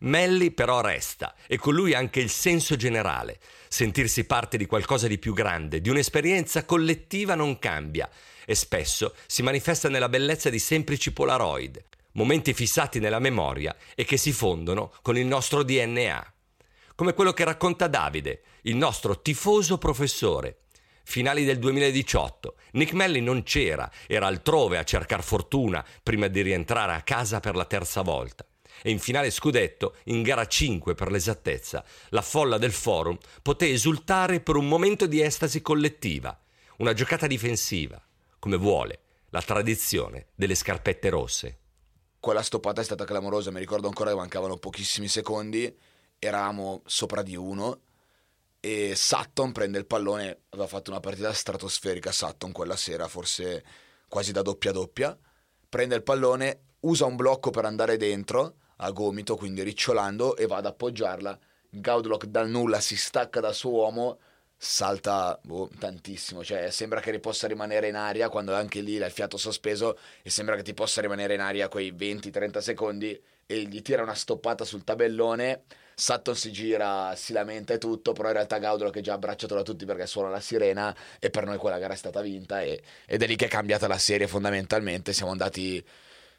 [0.00, 3.38] Melli però resta e con lui anche il senso generale.
[3.68, 8.08] Sentirsi parte di qualcosa di più grande, di un'esperienza collettiva non cambia
[8.46, 14.16] e spesso si manifesta nella bellezza di semplici polaroid, momenti fissati nella memoria e che
[14.16, 16.33] si fondono con il nostro DNA
[16.94, 20.58] come quello che racconta Davide, il nostro tifoso professore.
[21.02, 22.54] Finali del 2018.
[22.72, 27.56] Nick Melli non c'era, era altrove a cercar fortuna prima di rientrare a casa per
[27.56, 28.46] la terza volta.
[28.82, 34.40] E in finale scudetto, in gara 5 per l'esattezza, la folla del forum poté esultare
[34.40, 36.38] per un momento di estasi collettiva,
[36.78, 38.00] una giocata difensiva,
[38.38, 41.58] come vuole la tradizione delle scarpette rosse.
[42.18, 45.76] Quella stoppata è stata clamorosa, mi ricordo ancora che mancavano pochissimi secondi
[46.24, 47.80] eravamo sopra di uno
[48.64, 53.62] e Sutton prende il pallone, aveva fatto una partita stratosferica Sutton quella sera, forse
[54.08, 55.14] quasi da doppia doppia,
[55.68, 60.56] prende il pallone, usa un blocco per andare dentro a gomito, quindi ricciolando e va
[60.56, 61.38] ad appoggiarla.
[61.68, 64.18] Gaudlock dal nulla si stacca dal suo uomo,
[64.56, 69.36] salta boh, tantissimo, cioè sembra che possa rimanere in aria quando anche lì il fiato
[69.36, 74.02] sospeso e sembra che ti possa rimanere in aria quei 20-30 secondi e gli tira
[74.02, 78.90] una stoppata sul tabellone Sutton si gira, si lamenta e tutto, però in realtà Gaudolo
[78.90, 81.94] che è già abbracciato da tutti perché suona la sirena e per noi quella gara
[81.94, 85.84] è stata vinta e, ed è lì che è cambiata la serie fondamentalmente, siamo andati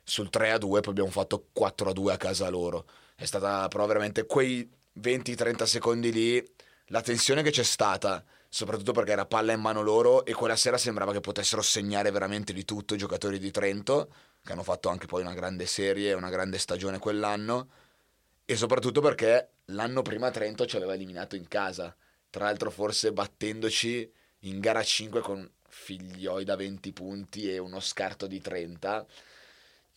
[0.03, 2.85] sul 3 a 2, poi abbiamo fatto 4 a 2 a casa loro.
[3.15, 4.69] È stata però veramente quei
[5.01, 6.53] 20-30 secondi lì,
[6.87, 10.77] la tensione che c'è stata, soprattutto perché era palla in mano loro e quella sera
[10.77, 14.13] sembrava che potessero segnare veramente di tutto i giocatori di Trento,
[14.43, 17.69] che hanno fatto anche poi una grande serie, una grande stagione quell'anno
[18.45, 21.95] e soprattutto perché l'anno prima Trento ci aveva eliminato in casa,
[22.29, 28.27] tra l'altro forse battendoci in gara 5 con Figlioi da 20 punti e uno scarto
[28.27, 29.05] di 30,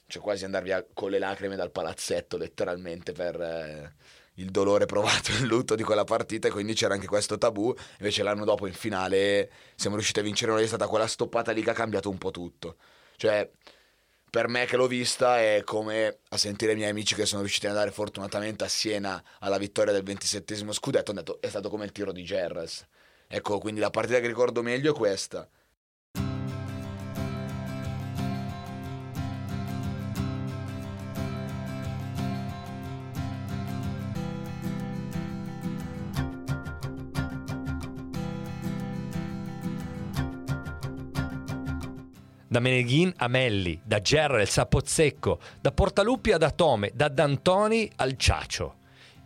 [0.06, 3.94] cioè quasi andare via con le lacrime dal palazzetto letteralmente per eh,
[4.34, 8.22] il dolore provato, il lutto di quella partita e quindi c'era anche questo tabù, invece
[8.22, 11.70] l'anno dopo in finale siamo riusciti a vincere noi, è stata quella stoppata lì che
[11.70, 12.76] ha cambiato un po' tutto,
[13.16, 13.48] cioè
[14.30, 17.66] per me che l'ho vista è come a sentire i miei amici che sono riusciti
[17.66, 21.92] ad andare fortunatamente a Siena alla vittoria del 27 scudetto, detto è stato come il
[21.92, 22.86] tiro di Gerras.
[23.26, 25.48] Ecco, quindi la partita che ricordo meglio è questa.
[42.58, 48.16] Da Meneghin a Melli, da Gerrels a Pozzecco, da Portaluppi ad Atome, da D'Antoni al
[48.16, 48.74] Ciacio.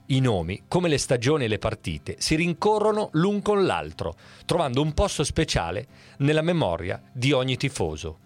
[0.08, 4.14] I nomi, come le stagioni e le partite, si rincorrono l'un con l'altro,
[4.44, 5.86] trovando un posto speciale
[6.18, 8.18] nella memoria di ogni tifoso.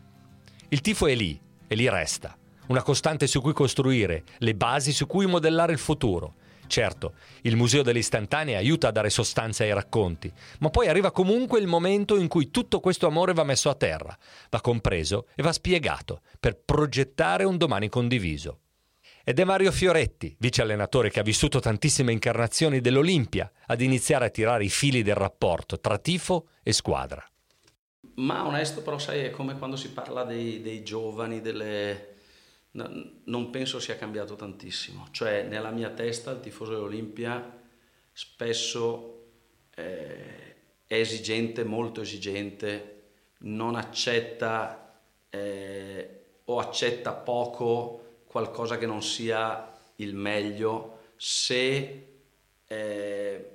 [0.68, 5.06] Il tifo è lì e lì resta, una costante su cui costruire, le basi su
[5.06, 6.34] cui modellare il futuro
[6.66, 11.60] Certo, il Museo delle Istantanee aiuta a dare sostanza ai racconti, ma poi arriva comunque
[11.60, 14.16] il momento in cui tutto questo amore va messo a terra,
[14.50, 18.60] va compreso e va spiegato per progettare un domani condiviso.
[19.24, 24.30] Ed è Mario Fioretti, vice allenatore che ha vissuto tantissime incarnazioni dell'Olimpia, ad iniziare a
[24.30, 27.24] tirare i fili del rapporto tra tifo e squadra.
[28.14, 32.15] Ma onesto, però, sai, è come quando si parla dei, dei giovani, delle,
[33.24, 35.08] non penso sia cambiato tantissimo.
[35.10, 37.58] Cioè, nella mia testa il tifoso dell'Olimpia
[38.12, 39.24] spesso
[39.74, 40.54] eh,
[40.86, 42.92] è esigente, molto esigente,
[43.38, 52.06] non accetta eh, o accetta poco qualcosa che non sia il meglio se
[52.66, 53.50] eh,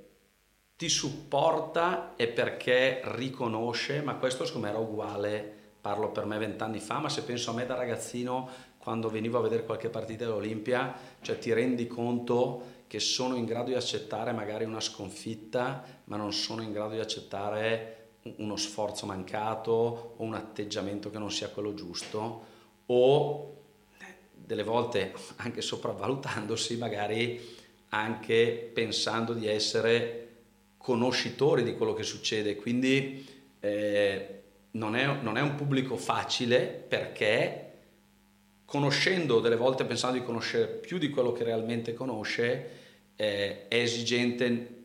[0.76, 6.80] ti supporta è perché riconosce, ma questo secondo me era uguale, parlo per me vent'anni
[6.80, 8.48] fa, ma se penso a me da ragazzino
[8.82, 13.68] quando venivo a vedere qualche partita dell'Olimpia, cioè ti rendi conto che sono in grado
[13.68, 17.96] di accettare magari una sconfitta, ma non sono in grado di accettare
[18.38, 22.44] uno sforzo mancato o un atteggiamento che non sia quello giusto
[22.86, 23.56] o
[24.34, 27.40] delle volte anche sopravvalutandosi, magari
[27.90, 30.28] anche pensando di essere
[30.76, 32.56] conoscitori di quello che succede.
[32.56, 33.24] Quindi
[33.60, 37.61] eh, non, è, non è un pubblico facile perché
[38.72, 42.70] conoscendo delle volte pensando di conoscere più di quello che realmente conosce,
[43.16, 44.84] eh, è esigente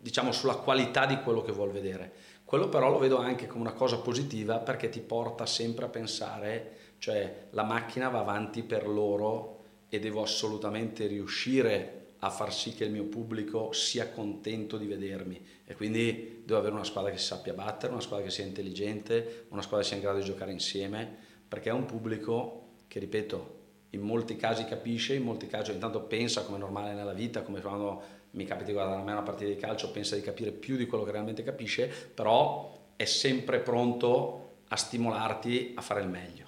[0.00, 2.10] diciamo sulla qualità di quello che vuol vedere.
[2.46, 6.76] Quello però lo vedo anche come una cosa positiva perché ti porta sempre a pensare,
[6.96, 12.84] cioè la macchina va avanti per loro e devo assolutamente riuscire a far sì che
[12.84, 17.26] il mio pubblico sia contento di vedermi e quindi devo avere una squadra che si
[17.26, 20.52] sappia battere, una squadra che sia intelligente, una squadra che sia in grado di giocare
[20.52, 21.14] insieme,
[21.46, 23.54] perché è un pubblico che, ripeto,
[23.90, 27.60] in molti casi capisce, in molti casi intanto pensa come è normale nella vita, come
[27.60, 30.76] quando mi capita di guardare a me una partita di calcio, pensa di capire più
[30.76, 36.44] di quello che realmente capisce, però è sempre pronto a stimolarti a fare il meglio.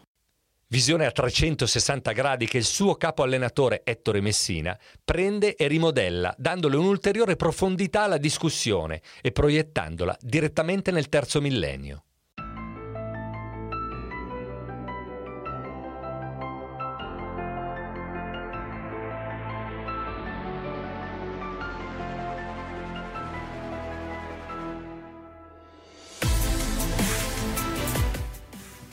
[0.71, 6.77] Visione a 360 gradi che il suo capo allenatore Ettore Messina prende e rimodella, dandole
[6.77, 12.03] un'ulteriore profondità alla discussione e proiettandola direttamente nel terzo millennio.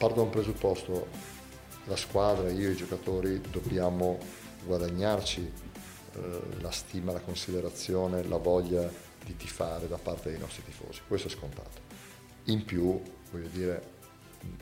[0.06, 1.08] Parto da un presupposto,
[1.86, 4.20] la squadra, io i giocatori dobbiamo
[4.64, 8.88] guadagnarci eh, la stima, la considerazione, la voglia
[9.26, 11.82] di tifare da parte dei nostri tifosi, questo è scontato.
[12.44, 13.02] In più,
[13.32, 13.82] voglio dire,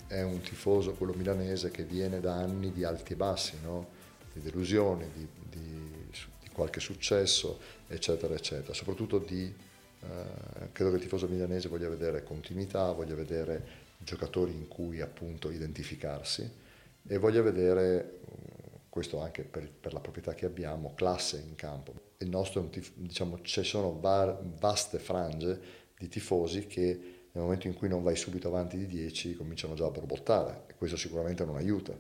[0.08, 3.86] è un tifoso, quello milanese, che viene da anni di alti e bassi, no?
[4.32, 5.92] di delusioni, di, di,
[6.40, 8.74] di, qualche successo, eccetera, eccetera.
[8.74, 14.68] Soprattutto di, eh, credo che il tifoso milanese voglia vedere continuità, voglia vedere giocatori in
[14.68, 16.62] cui appunto identificarsi
[17.08, 18.20] e voglio vedere,
[18.90, 21.94] questo anche per, per la proprietà che abbiamo, classe in campo.
[22.18, 25.60] Il nostro è un tif- diciamo, ci sono var- vaste frange
[25.98, 29.86] di tifosi che nel momento in cui non vai subito avanti di 10 cominciano già
[29.86, 31.94] a borbottare e questo sicuramente non aiuta.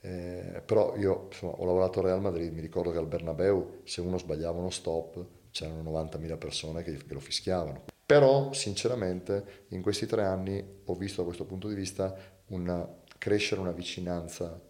[0.00, 4.00] Eh, però io insomma, ho lavorato a Real Madrid, mi ricordo che al Bernabeu se
[4.02, 7.84] uno sbagliava uno stop c'erano 90.000 persone che, che lo fischiavano.
[8.06, 12.88] Però sinceramente in questi tre anni ho visto da questo punto di vista una,
[13.18, 14.60] crescere una vicinanza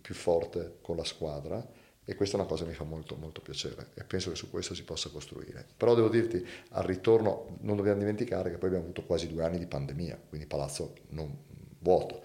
[0.00, 1.68] più forte con la squadra
[2.04, 4.48] e questa è una cosa che mi fa molto molto piacere e penso che su
[4.48, 5.66] questo si possa costruire.
[5.76, 9.58] Però devo dirti, al ritorno non dobbiamo dimenticare che poi abbiamo avuto quasi due anni
[9.58, 11.36] di pandemia, quindi palazzo non
[11.80, 12.22] vuoto.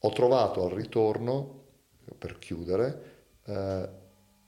[0.00, 1.60] Ho trovato al ritorno,
[2.18, 3.02] per chiudere,
[3.46, 3.88] eh,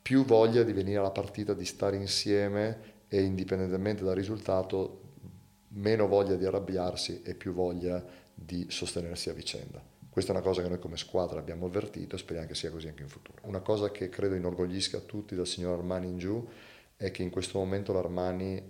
[0.03, 5.04] più voglia di venire alla partita, di stare insieme e indipendentemente dal risultato
[5.75, 8.05] meno voglia di arrabbiarsi e più voglia
[8.35, 9.83] di sostenersi a vicenda.
[10.09, 12.87] Questa è una cosa che noi come squadra abbiamo avvertito e speriamo che sia così
[12.89, 13.39] anche in futuro.
[13.45, 16.47] Una cosa che credo inorgoglisca tutti dal signor Armani in giù
[16.97, 18.63] è che in questo momento l'Armani,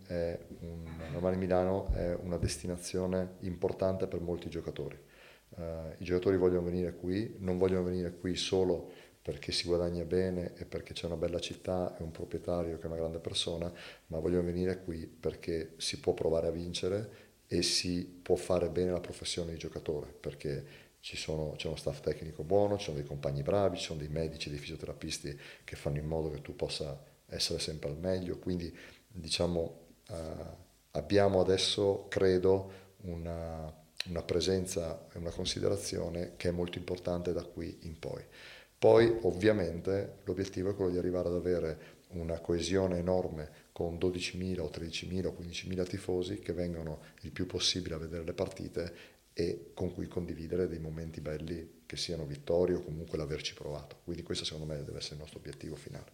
[0.61, 4.99] un, l'Armani Milano è una destinazione importante per molti giocatori.
[5.51, 5.63] Uh,
[5.99, 8.91] I giocatori vogliono venire qui, non vogliono venire qui solo
[9.25, 12.87] perché si guadagna bene e perché c'è una bella città e un proprietario che è
[12.89, 13.73] una grande persona,
[14.09, 18.91] ma vogliono venire qui perché si può provare a vincere e si può fare bene
[18.91, 20.67] la professione di giocatore, perché
[21.01, 24.51] sono, c'è uno staff tecnico buono, ci sono dei compagni bravi, ci sono dei medici,
[24.51, 28.77] dei fisioterapisti che fanno in modo che tu possa essere sempre al meglio, quindi
[29.09, 30.15] diciamo uh,
[30.91, 33.75] abbiamo adesso, credo, una,
[34.09, 38.23] una presenza e una considerazione che è molto importante da qui in poi.
[38.85, 41.79] Poi ovviamente l'obiettivo è quello di arrivare ad avere
[42.09, 47.95] una coesione enorme con 12.000 o 13.000 o 15.000 tifosi che vengono il più possibile
[47.95, 48.95] a vedere le partite
[49.33, 54.01] e con cui condividere dei momenti belli che siano vittorie o comunque l'averci provato.
[54.05, 56.13] Quindi questo secondo me deve essere il nostro obiettivo finale.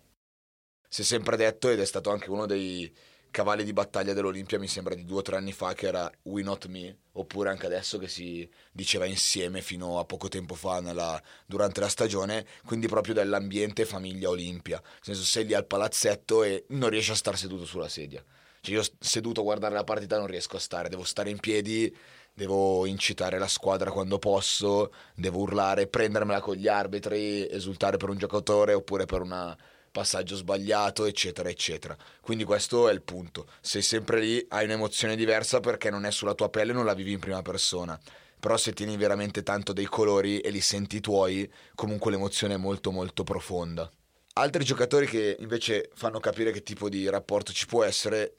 [0.88, 2.88] Si è sempre detto ed è stato anche uno dei
[3.30, 6.42] cavalli di battaglia dell'Olimpia mi sembra di due o tre anni fa che era We
[6.42, 11.20] Not Me oppure anche adesso che si diceva insieme fino a poco tempo fa nella,
[11.46, 14.80] durante la stagione quindi proprio dell'ambiente famiglia Olimpia.
[14.80, 18.24] Nel senso sei lì al palazzetto e non riesci a stare seduto sulla sedia.
[18.60, 20.88] Cioè io seduto a guardare la partita non riesco a stare.
[20.88, 21.94] Devo stare in piedi
[22.32, 28.16] devo incitare la squadra quando posso devo urlare prendermela con gli arbitri esultare per un
[28.16, 29.56] giocatore oppure per una
[29.90, 31.96] passaggio sbagliato, eccetera, eccetera.
[32.20, 33.48] Quindi questo è il punto.
[33.60, 37.12] Sei sempre lì, hai un'emozione diversa perché non è sulla tua pelle, non la vivi
[37.12, 37.98] in prima persona.
[38.38, 42.90] Però se tieni veramente tanto dei colori e li senti tuoi, comunque l'emozione è molto
[42.90, 43.90] molto profonda.
[44.34, 48.38] Altri giocatori che invece fanno capire che tipo di rapporto ci può essere,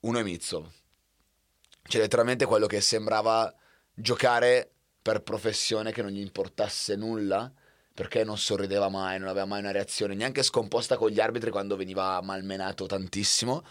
[0.00, 0.72] uno è Mizzo.
[1.86, 3.54] Cioè letteralmente quello che sembrava
[3.94, 4.70] giocare
[5.00, 7.50] per professione che non gli importasse nulla
[7.94, 11.76] perché non sorrideva mai, non aveva mai una reazione neanche scomposta con gli arbitri quando
[11.76, 13.64] veniva malmenato tantissimo.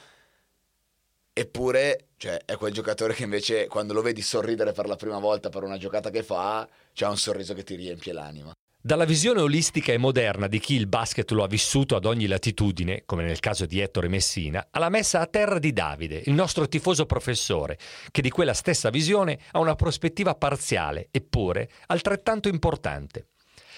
[1.33, 5.49] Eppure, cioè, è quel giocatore che invece quando lo vedi sorridere per la prima volta
[5.49, 8.53] per una giocata che fa, c'ha un sorriso che ti riempie l'anima.
[8.85, 13.03] Dalla visione olistica e moderna di chi il basket lo ha vissuto ad ogni latitudine,
[13.05, 17.05] come nel caso di Ettore Messina, alla messa a terra di Davide, il nostro tifoso
[17.05, 17.77] professore,
[18.11, 23.27] che di quella stessa visione ha una prospettiva parziale, eppure altrettanto importante.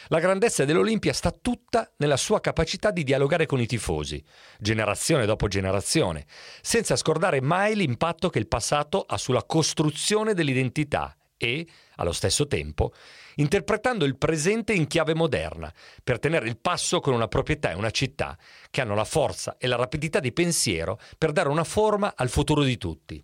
[0.09, 4.23] La grandezza dell'Olimpia sta tutta nella sua capacità di dialogare con i tifosi,
[4.59, 6.27] generazione dopo generazione,
[6.61, 12.93] senza scordare mai l'impatto che il passato ha sulla costruzione dell'identità e, allo stesso tempo,
[13.35, 17.89] interpretando il presente in chiave moderna, per tenere il passo con una proprietà e una
[17.89, 18.37] città
[18.69, 22.61] che hanno la forza e la rapidità di pensiero per dare una forma al futuro
[22.61, 23.23] di tutti.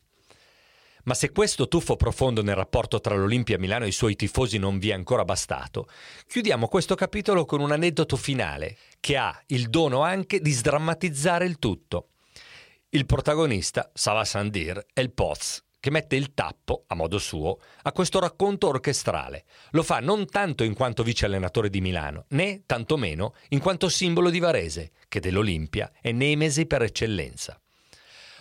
[1.03, 4.77] Ma se questo tuffo profondo nel rapporto tra l'Olimpia Milano e i suoi tifosi non
[4.77, 5.87] vi è ancora bastato,
[6.27, 11.57] chiudiamo questo capitolo con un aneddoto finale che ha il dono anche di sdrammatizzare il
[11.57, 12.09] tutto.
[12.89, 17.91] Il protagonista, Sava Sandir, è il Poz, che mette il tappo, a modo suo, a
[17.91, 19.45] questo racconto orchestrale.
[19.71, 24.29] Lo fa non tanto in quanto vice allenatore di Milano, né tantomeno in quanto simbolo
[24.29, 27.59] di Varese, che dell'Olimpia è nemesi per eccellenza.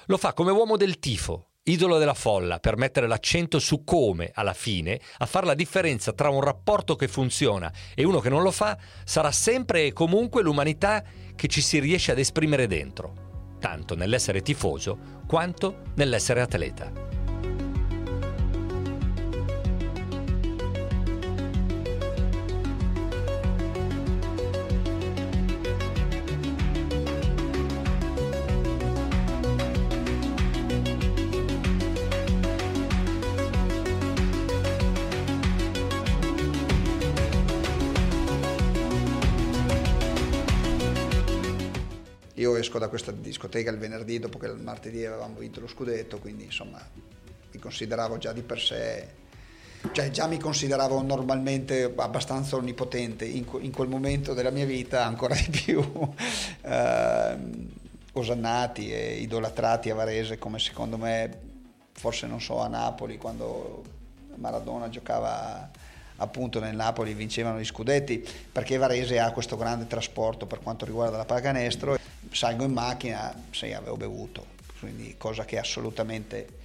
[0.07, 4.55] Lo fa come uomo del tifo, idolo della folla, per mettere l'accento su come, alla
[4.55, 8.51] fine, a fare la differenza tra un rapporto che funziona e uno che non lo
[8.51, 11.03] fa, sarà sempre e comunque l'umanità
[11.35, 17.10] che ci si riesce ad esprimere dentro, tanto nell'essere tifoso quanto nell'essere atleta.
[42.61, 46.45] Esco da questa discoteca il venerdì dopo che il martedì avevamo vinto lo scudetto, quindi
[46.45, 46.81] insomma
[47.53, 49.09] mi consideravo già di per sé,
[49.93, 55.35] cioè già mi consideravo normalmente abbastanza onnipotente, in, in quel momento della mia vita ancora
[55.35, 55.83] di più
[56.63, 57.37] eh,
[58.13, 61.39] osannati e idolatrati a Varese come secondo me,
[61.93, 63.83] forse non so, a Napoli quando
[64.37, 65.71] Maradona giocava
[66.17, 71.17] appunto nel Napoli vincevano gli scudetti perché Varese ha questo grande trasporto per quanto riguarda
[71.17, 71.97] la pallacanestro
[72.31, 74.47] salgo in macchina, sì, avevo bevuto,
[74.79, 76.59] quindi cosa che assolutamente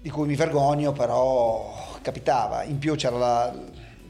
[0.00, 2.62] di cui mi vergogno, però capitava.
[2.64, 3.54] In più c'era la,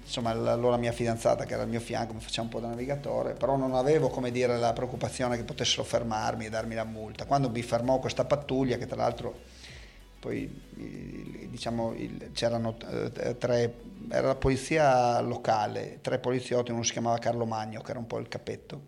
[0.02, 3.34] insomma, allora mia fidanzata che era al mio fianco, mi faceva un po' da navigatore,
[3.34, 7.26] però non avevo come dire la preoccupazione che potessero fermarmi e darmi la multa.
[7.26, 9.52] Quando mi fermò questa pattuglia, che tra l'altro
[10.18, 10.48] poi
[11.48, 11.94] diciamo
[12.32, 13.74] c'erano eh, tre,
[14.08, 18.18] era la polizia locale, tre poliziotti, uno si chiamava Carlo Magno che era un po'
[18.18, 18.86] il capetto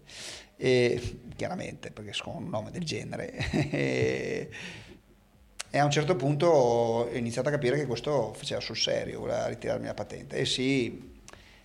[0.56, 3.30] e chiaramente perché con un nome del genere
[3.70, 4.50] e,
[5.70, 9.46] e, a un certo punto ho iniziato a capire che questo faceva sul serio, voleva
[9.46, 10.36] ritirarmi la patente.
[10.36, 11.14] E sì,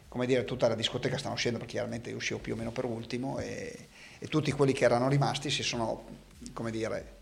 [0.09, 2.83] come dire, tutta la discoteca stava uscendo perché chiaramente io uscivo più o meno per
[2.83, 3.87] ultimo e,
[4.19, 6.03] e tutti quelli che erano rimasti si sono,
[6.53, 7.19] come dire,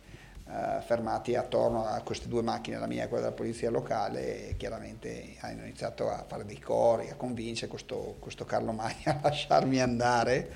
[0.50, 4.58] Uh, fermati attorno a queste due macchine, la mia e quella della polizia locale, e
[4.58, 9.80] chiaramente hanno iniziato a fare dei cori, a convincere questo, questo Carlo Magna a lasciarmi
[9.80, 10.52] andare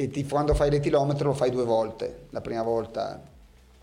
[0.00, 2.26] e ti, quando fai l'etilometro lo fai due volte.
[2.30, 3.20] La prima volta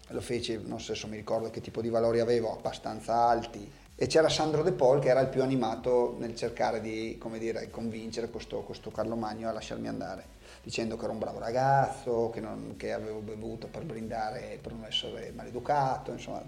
[0.07, 3.69] lo feci, non so se mi ricordo che tipo di valori avevo, abbastanza alti.
[3.97, 8.29] E c'era Sandro De Paul che era il più animato nel cercare di dire, convincere
[8.29, 10.23] questo, questo, Carlo Magno a lasciarmi andare,
[10.63, 14.85] dicendo che ero un bravo ragazzo, che, non, che avevo bevuto per brindare per non
[14.85, 16.13] essere maleducato.
[16.13, 16.41] Insomma,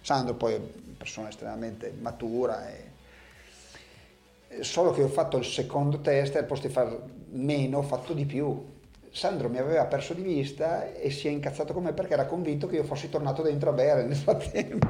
[0.00, 2.68] Sandro poi è una persona estremamente matura.
[2.68, 6.96] E, solo che ho fatto il secondo test e al posto di far
[7.30, 8.76] meno ho fatto di più
[9.18, 12.68] Sandro mi aveva perso di vista e si è incazzato con me perché era convinto
[12.68, 14.86] che io fossi tornato dentro a bere nel frattempo.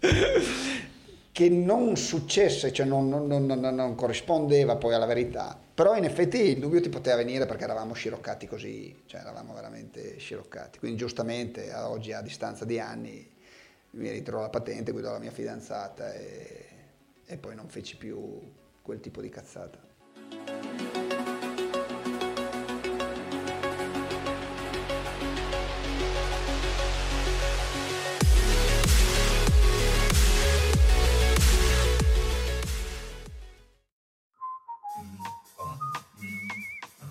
[1.32, 5.54] che non successe, cioè non, non, non, non, corrispondeva poi alla verità.
[5.74, 10.16] Però in effetti il dubbio ti poteva venire perché eravamo sciroccati così, cioè eravamo veramente
[10.16, 10.78] sciroccati.
[10.78, 13.30] Quindi giustamente oggi a distanza di anni
[13.90, 16.68] mi ritrovo la patente, guidò la mia fidanzata e,
[17.26, 18.40] e poi non feci più
[18.80, 20.75] quel tipo di cazzata.